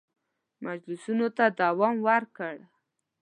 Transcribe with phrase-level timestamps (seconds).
[0.65, 2.55] مجلسونو ته دوام ورکړ.